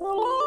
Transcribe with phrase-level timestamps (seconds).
[0.00, 0.37] Hello.